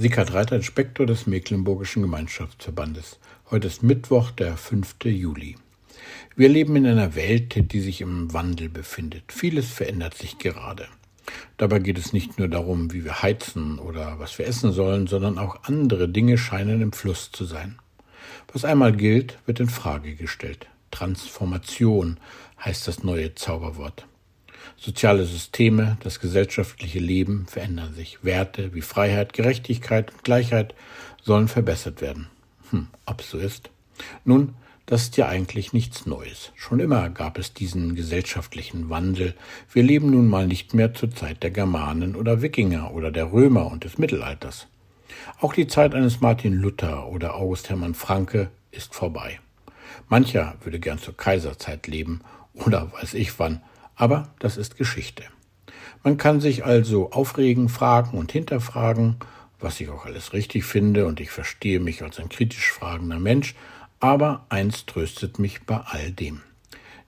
[0.00, 3.18] Sickert Reiter, Inspektor des Mecklenburgischen Gemeinschaftsverbandes.
[3.50, 4.94] Heute ist Mittwoch, der 5.
[5.02, 5.56] Juli.
[6.36, 9.32] Wir leben in einer Welt, die sich im Wandel befindet.
[9.32, 10.86] Vieles verändert sich gerade.
[11.56, 15.36] Dabei geht es nicht nur darum, wie wir heizen oder was wir essen sollen, sondern
[15.36, 17.80] auch andere Dinge scheinen im Fluss zu sein.
[18.52, 20.68] Was einmal gilt, wird in Frage gestellt.
[20.92, 22.18] Transformation
[22.64, 24.06] heißt das neue Zauberwort.
[24.76, 28.22] Soziale Systeme, das gesellschaftliche Leben verändern sich.
[28.22, 30.74] Werte wie Freiheit, Gerechtigkeit und Gleichheit
[31.22, 32.28] sollen verbessert werden.
[32.70, 33.70] Hm, ob so ist?
[34.24, 34.54] Nun,
[34.86, 36.52] das ist ja eigentlich nichts Neues.
[36.54, 39.34] Schon immer gab es diesen gesellschaftlichen Wandel.
[39.70, 43.70] Wir leben nun mal nicht mehr zur Zeit der Germanen oder Wikinger oder der Römer
[43.70, 44.66] und des Mittelalters.
[45.40, 49.40] Auch die Zeit eines Martin Luther oder August Hermann Franke ist vorbei.
[50.08, 52.22] Mancher würde gern zur Kaiserzeit leben
[52.54, 53.60] oder weiß ich wann,
[53.98, 55.24] aber das ist Geschichte.
[56.02, 59.16] Man kann sich also aufregen, fragen und hinterfragen,
[59.60, 63.56] was ich auch alles richtig finde, und ich verstehe mich als ein kritisch fragender Mensch,
[63.98, 66.40] aber eins tröstet mich bei all dem,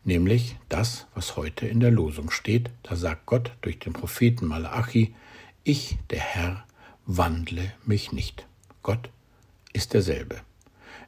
[0.02, 5.14] nämlich das, was heute in der Losung steht, da sagt Gott durch den Propheten Malachi,
[5.62, 6.64] ich, der Herr,
[7.06, 8.46] wandle mich nicht.
[8.82, 9.10] Gott
[9.72, 10.40] ist derselbe.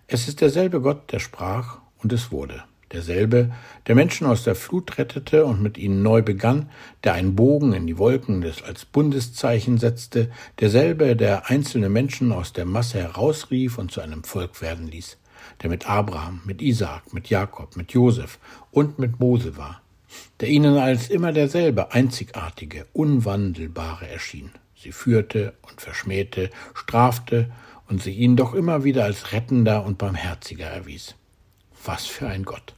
[0.06, 2.62] Es ist derselbe Gott, der sprach, und es wurde
[2.93, 3.53] derselbe,
[3.87, 6.71] der Menschen aus der Flut rettete und mit ihnen neu begann,
[7.05, 12.53] der einen Bogen in die Wolken des als Bundeszeichen setzte, derselbe, der einzelne Menschen aus
[12.53, 15.19] der Masse herausrief und zu einem Volk werden ließ,
[15.62, 18.39] der mit Abraham, mit Isaak, mit Jakob, mit Josef
[18.71, 19.83] und mit Mose war,
[20.41, 24.51] der ihnen als immer derselbe, einzigartige, unwandelbare erschien.
[24.77, 27.51] Sie führte und verschmähte, strafte
[27.89, 31.15] und sich ihnen doch immer wieder als rettender und barmherziger erwies.
[31.84, 32.75] Was für ein Gott!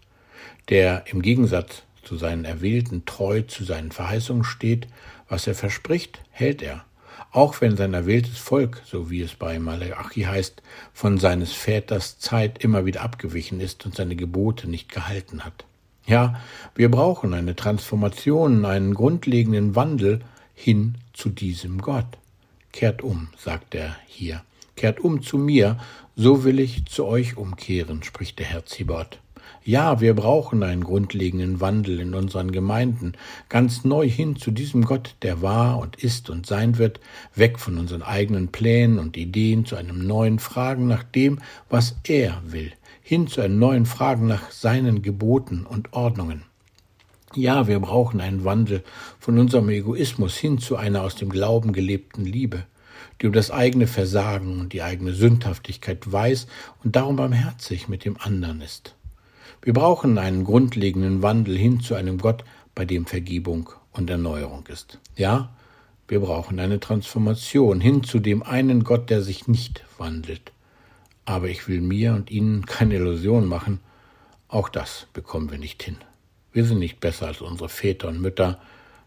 [0.69, 4.89] Der im Gegensatz zu seinen Erwählten treu zu seinen Verheißungen steht,
[5.29, 6.85] was er verspricht, hält er,
[7.33, 12.63] auch wenn sein erwähltes Volk, so wie es bei Malachi heißt, von seines Väters Zeit
[12.63, 15.65] immer wieder abgewichen ist und seine Gebote nicht gehalten hat.
[16.07, 16.41] Ja,
[16.75, 20.21] wir brauchen eine Transformation, einen grundlegenden Wandel
[20.55, 22.19] hin zu diesem Gott.
[22.73, 24.43] Kehrt um, sagt er hier.
[24.77, 25.79] Kehrt um zu mir,
[26.17, 29.19] so will ich zu euch umkehren, spricht der Herr Zibot.
[29.67, 33.15] Ja, wir brauchen einen grundlegenden Wandel in unseren Gemeinden,
[33.49, 37.01] ganz neu hin zu diesem Gott, der war und ist und sein wird,
[37.35, 41.39] weg von unseren eigenen Plänen und Ideen zu einem neuen Fragen nach dem,
[41.71, 46.43] was er will, hin zu einem neuen Fragen nach seinen Geboten und Ordnungen.
[47.35, 48.85] Ja, wir brauchen einen Wandel
[49.19, 52.65] von unserem Egoismus hin zu einer aus dem Glauben gelebten Liebe,
[53.23, 56.49] die um das eigene Versagen und die eigene Sündhaftigkeit weiß
[56.85, 58.95] und darum barmherzig mit dem anderen ist.
[59.63, 62.45] Wir brauchen einen grundlegenden Wandel hin zu einem Gott,
[62.75, 64.99] bei dem Vergebung und Erneuerung ist.
[65.17, 65.55] Ja,
[66.09, 70.53] wir brauchen eine Transformation hin zu dem einen Gott, der sich nicht wandelt.
[71.25, 73.81] Aber ich will mir und Ihnen keine Illusion machen,
[74.49, 75.97] auch das bekommen wir nicht hin.
[76.53, 78.61] Wir sind nicht besser als unsere Väter und Mütter,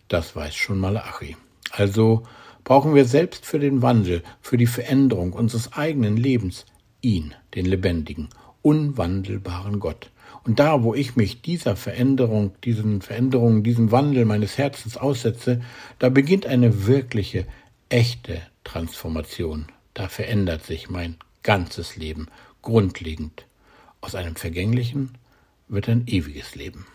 [0.07, 1.37] das weiß schon Malachi.
[1.71, 2.23] Also
[2.63, 6.65] brauchen wir selbst für den Wandel, für die Veränderung unseres eigenen Lebens
[7.01, 8.29] ihn, den lebendigen,
[8.67, 10.11] unwandelbaren Gott,
[10.43, 15.61] und da, wo ich mich dieser Veränderung, diesen Veränderungen, diesem Wandel meines Herzens aussetze,
[15.99, 17.45] da beginnt eine wirkliche,
[17.89, 19.67] echte Transformation.
[19.93, 22.27] Da verändert sich mein ganzes Leben
[22.61, 23.45] grundlegend.
[24.01, 25.11] Aus einem vergänglichen
[25.67, 26.85] wird ein ewiges Leben.